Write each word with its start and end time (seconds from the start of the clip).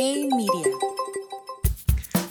Hey 0.00 0.28
Media. 0.30 0.76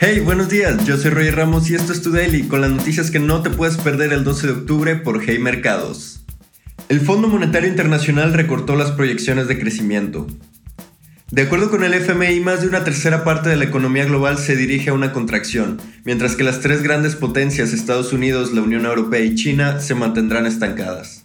Hey, 0.00 0.18
buenos 0.18 0.48
días, 0.48 0.84
yo 0.84 0.96
soy 0.96 1.12
Roger 1.12 1.36
Ramos 1.36 1.70
y 1.70 1.76
esto 1.76 1.92
es 1.92 2.02
Tu 2.02 2.10
Daily 2.10 2.48
con 2.48 2.60
las 2.60 2.72
noticias 2.72 3.12
que 3.12 3.20
no 3.20 3.40
te 3.40 3.50
puedes 3.50 3.76
perder 3.76 4.12
el 4.12 4.24
12 4.24 4.48
de 4.48 4.52
octubre 4.54 4.96
por 4.96 5.22
Hey 5.22 5.38
Mercados. 5.38 6.24
El 6.88 7.00
Fondo 7.00 7.28
Monetario 7.28 7.68
Internacional 7.68 8.32
recortó 8.32 8.74
las 8.74 8.90
proyecciones 8.90 9.46
de 9.46 9.60
crecimiento. 9.60 10.26
De 11.30 11.42
acuerdo 11.42 11.70
con 11.70 11.84
el 11.84 11.94
FMI, 11.94 12.40
más 12.40 12.62
de 12.62 12.66
una 12.66 12.82
tercera 12.82 13.22
parte 13.22 13.48
de 13.48 13.56
la 13.56 13.64
economía 13.66 14.06
global 14.06 14.38
se 14.38 14.56
dirige 14.56 14.90
a 14.90 14.94
una 14.94 15.12
contracción, 15.12 15.80
mientras 16.04 16.34
que 16.34 16.42
las 16.42 16.58
tres 16.58 16.82
grandes 16.82 17.14
potencias, 17.14 17.72
Estados 17.72 18.12
Unidos, 18.12 18.52
la 18.52 18.62
Unión 18.62 18.86
Europea 18.86 19.20
y 19.20 19.36
China, 19.36 19.78
se 19.78 19.94
mantendrán 19.94 20.46
estancadas. 20.46 21.21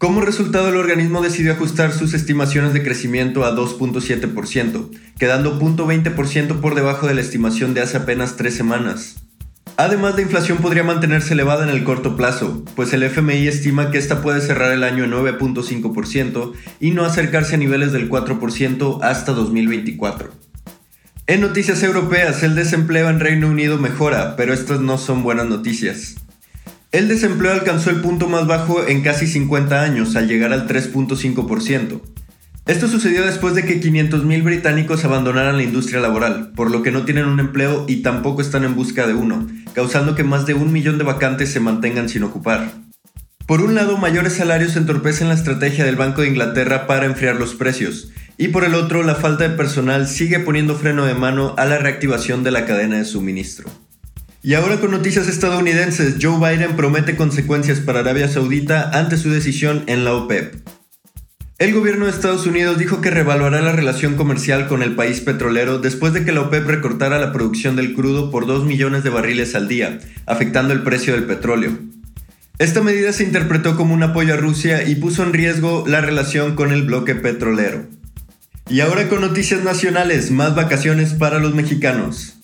Como 0.00 0.22
resultado, 0.22 0.70
el 0.70 0.78
organismo 0.78 1.20
decidió 1.20 1.52
ajustar 1.52 1.92
sus 1.92 2.14
estimaciones 2.14 2.72
de 2.72 2.82
crecimiento 2.82 3.44
a 3.44 3.54
2.7%, 3.54 4.88
quedando 5.18 5.60
0.20% 5.60 6.58
por 6.62 6.74
debajo 6.74 7.06
de 7.06 7.12
la 7.12 7.20
estimación 7.20 7.74
de 7.74 7.82
hace 7.82 7.98
apenas 7.98 8.38
tres 8.38 8.54
semanas. 8.54 9.16
Además, 9.76 10.14
la 10.14 10.22
inflación 10.22 10.56
podría 10.56 10.84
mantenerse 10.84 11.34
elevada 11.34 11.64
en 11.64 11.68
el 11.68 11.84
corto 11.84 12.16
plazo, 12.16 12.64
pues 12.76 12.94
el 12.94 13.02
FMI 13.02 13.46
estima 13.46 13.90
que 13.90 13.98
esta 13.98 14.22
puede 14.22 14.40
cerrar 14.40 14.72
el 14.72 14.84
año 14.84 15.04
en 15.04 15.10
9.5% 15.10 16.52
y 16.80 16.92
no 16.92 17.04
acercarse 17.04 17.56
a 17.56 17.58
niveles 17.58 17.92
del 17.92 18.08
4% 18.08 19.00
hasta 19.02 19.32
2024. 19.32 20.30
En 21.26 21.42
noticias 21.42 21.82
europeas, 21.82 22.42
el 22.42 22.54
desempleo 22.54 23.10
en 23.10 23.20
Reino 23.20 23.48
Unido 23.48 23.76
mejora, 23.76 24.34
pero 24.34 24.54
estas 24.54 24.80
no 24.80 24.96
son 24.96 25.22
buenas 25.22 25.44
noticias. 25.44 26.16
El 26.92 27.06
desempleo 27.06 27.52
alcanzó 27.52 27.90
el 27.90 28.00
punto 28.00 28.28
más 28.28 28.48
bajo 28.48 28.84
en 28.84 29.02
casi 29.02 29.28
50 29.28 29.80
años, 29.80 30.16
al 30.16 30.26
llegar 30.26 30.52
al 30.52 30.66
3.5%. 30.66 32.00
Esto 32.66 32.88
sucedió 32.88 33.24
después 33.24 33.54
de 33.54 33.64
que 33.64 33.80
500.000 33.80 34.42
británicos 34.42 35.04
abandonaran 35.04 35.56
la 35.56 35.62
industria 35.62 36.00
laboral, 36.00 36.50
por 36.56 36.68
lo 36.72 36.82
que 36.82 36.90
no 36.90 37.04
tienen 37.04 37.26
un 37.26 37.38
empleo 37.38 37.84
y 37.86 38.02
tampoco 38.02 38.42
están 38.42 38.64
en 38.64 38.74
busca 38.74 39.06
de 39.06 39.14
uno, 39.14 39.46
causando 39.72 40.16
que 40.16 40.24
más 40.24 40.46
de 40.46 40.54
un 40.54 40.72
millón 40.72 40.98
de 40.98 41.04
vacantes 41.04 41.52
se 41.52 41.60
mantengan 41.60 42.08
sin 42.08 42.24
ocupar. 42.24 42.72
Por 43.46 43.60
un 43.60 43.76
lado, 43.76 43.96
mayores 43.96 44.32
salarios 44.32 44.74
entorpecen 44.74 45.28
la 45.28 45.34
estrategia 45.34 45.84
del 45.84 45.94
Banco 45.94 46.22
de 46.22 46.28
Inglaterra 46.28 46.88
para 46.88 47.06
enfriar 47.06 47.36
los 47.36 47.54
precios, 47.54 48.10
y 48.36 48.48
por 48.48 48.64
el 48.64 48.74
otro, 48.74 49.04
la 49.04 49.14
falta 49.14 49.48
de 49.48 49.56
personal 49.56 50.08
sigue 50.08 50.40
poniendo 50.40 50.74
freno 50.74 51.04
de 51.06 51.14
mano 51.14 51.54
a 51.56 51.66
la 51.66 51.78
reactivación 51.78 52.42
de 52.42 52.50
la 52.50 52.66
cadena 52.66 52.96
de 52.98 53.04
suministro. 53.04 53.70
Y 54.42 54.54
ahora 54.54 54.80
con 54.80 54.90
noticias 54.90 55.28
estadounidenses, 55.28 56.16
Joe 56.20 56.38
Biden 56.38 56.74
promete 56.74 57.14
consecuencias 57.14 57.80
para 57.80 58.00
Arabia 58.00 58.26
Saudita 58.26 58.90
ante 58.98 59.18
su 59.18 59.30
decisión 59.30 59.84
en 59.86 60.04
la 60.04 60.14
OPEP. 60.14 60.54
El 61.58 61.74
gobierno 61.74 62.06
de 62.06 62.12
Estados 62.12 62.46
Unidos 62.46 62.78
dijo 62.78 63.02
que 63.02 63.10
revaluará 63.10 63.60
la 63.60 63.72
relación 63.72 64.14
comercial 64.14 64.66
con 64.66 64.82
el 64.82 64.94
país 64.94 65.20
petrolero 65.20 65.78
después 65.78 66.14
de 66.14 66.24
que 66.24 66.32
la 66.32 66.40
OPEP 66.40 66.66
recortara 66.66 67.18
la 67.18 67.34
producción 67.34 67.76
del 67.76 67.92
crudo 67.92 68.30
por 68.30 68.46
2 68.46 68.64
millones 68.64 69.04
de 69.04 69.10
barriles 69.10 69.54
al 69.54 69.68
día, 69.68 69.98
afectando 70.24 70.72
el 70.72 70.84
precio 70.84 71.12
del 71.12 71.24
petróleo. 71.24 71.76
Esta 72.58 72.80
medida 72.80 73.12
se 73.12 73.24
interpretó 73.24 73.76
como 73.76 73.92
un 73.92 74.02
apoyo 74.02 74.32
a 74.32 74.38
Rusia 74.38 74.88
y 74.88 74.94
puso 74.94 75.22
en 75.22 75.34
riesgo 75.34 75.84
la 75.86 76.00
relación 76.00 76.56
con 76.56 76.72
el 76.72 76.84
bloque 76.84 77.14
petrolero. 77.14 77.84
Y 78.70 78.80
ahora 78.80 79.06
con 79.10 79.20
noticias 79.20 79.62
nacionales, 79.62 80.30
más 80.30 80.54
vacaciones 80.54 81.12
para 81.12 81.40
los 81.40 81.54
mexicanos. 81.54 82.39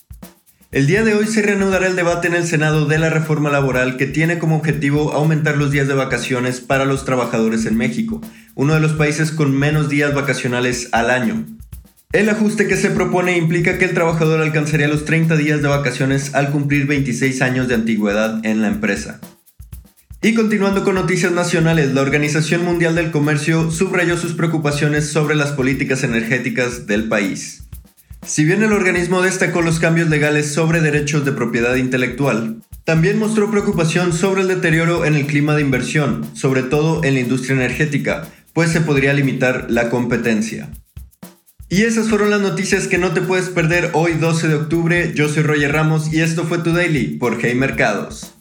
El 0.73 0.89
día 0.89 1.05
de 1.05 1.15
hoy 1.15 1.27
se 1.27 1.43
reanudará 1.43 1.87
el 1.87 1.95
debate 1.95 2.27
en 2.27 2.35
el 2.35 2.45
Senado 2.45 2.87
de 2.87 2.99
la 2.99 3.09
reforma 3.09 3.51
laboral 3.51 3.97
que 3.97 4.07
tiene 4.07 4.41
como 4.41 4.57
objetivo 4.57 5.13
aumentar 5.13 5.57
los 5.57 5.71
días 5.71 5.87
de 5.87 5.95
vacaciones 5.95 6.61
para 6.61 6.85
los 6.85 7.05
trabajadores 7.05 7.67
en 7.67 7.77
México, 7.77 8.21
uno 8.57 8.75
de 8.75 8.81
los 8.81 8.93
países 8.95 9.31
con 9.31 9.57
menos 9.57 9.89
días 9.89 10.13
vacacionales 10.13 10.89
al 10.91 11.11
año. 11.11 11.47
El 12.13 12.29
ajuste 12.29 12.67
que 12.67 12.77
se 12.77 12.91
propone 12.91 13.37
implica 13.37 13.79
que 13.79 13.85
el 13.85 13.95
trabajador 13.95 14.41
alcanzaría 14.41 14.89
los 14.89 15.05
30 15.05 15.37
días 15.37 15.63
de 15.63 15.69
vacaciones 15.69 16.35
al 16.35 16.51
cumplir 16.51 16.87
26 16.87 17.43
años 17.43 17.69
de 17.69 17.75
antigüedad 17.75 18.45
en 18.45 18.61
la 18.61 18.69
empresa. 18.69 19.21
Y 20.21 20.35
continuando 20.35 20.83
con 20.83 20.97
noticias 20.97 21.31
nacionales, 21.31 21.95
la 21.95 22.03
Organización 22.03 22.65
Mundial 22.65 22.97
del 22.97 23.13
Comercio 23.13 23.71
subrayó 23.71 24.17
sus 24.17 24.33
preocupaciones 24.33 25.11
sobre 25.11 25.37
las 25.37 25.53
políticas 25.53 26.03
energéticas 26.03 26.89
del 26.89 27.07
país. 27.07 27.66
Si 28.27 28.45
bien 28.45 28.65
el 28.65 28.73
organismo 28.73 29.23
destacó 29.23 29.63
los 29.63 29.79
cambios 29.79 30.09
legales 30.09 30.53
sobre 30.53 30.81
derechos 30.81 31.25
de 31.25 31.31
propiedad 31.31 31.77
intelectual, 31.77 32.61
también 32.83 33.21
mostró 33.21 33.53
preocupación 33.53 34.13
sobre 34.13 34.43
el 34.43 34.49
deterioro 34.49 35.05
en 35.05 35.15
el 35.15 35.27
clima 35.27 35.55
de 35.55 35.61
inversión, 35.61 36.29
sobre 36.35 36.65
todo 36.65 37.05
en 37.05 37.15
la 37.15 37.21
industria 37.21 37.55
energética, 37.55 38.27
pues 38.53 38.73
se 38.73 38.81
podría 38.81 39.13
limitar 39.13 39.67
la 39.69 39.91
competencia. 39.91 40.69
Y 41.69 41.83
esas 41.83 42.09
fueron 42.09 42.31
las 42.31 42.41
noticias 42.41 42.89
que 42.89 42.99
no 42.99 43.13
te 43.13 43.21
puedes 43.21 43.49
perder 43.49 43.91
hoy 43.93 44.15
12 44.15 44.49
de 44.49 44.55
octubre. 44.57 45.13
Yo 45.15 45.29
soy 45.29 45.45
Roger 45.45 45.73
Ramos 45.73 46.13
y 46.13 46.21
esto 46.21 46.45
fue 46.45 46.59
tu 46.59 46.73
Daily 46.73 47.19
por 47.19 47.39
Hey 47.41 47.55
Mercados. 47.55 48.36